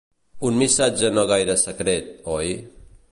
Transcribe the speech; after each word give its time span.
Un 0.47 0.55
missatge 0.61 1.11
no 1.17 1.25
gaire 1.33 1.57
secret, 1.67 2.09
oi? 2.39 2.57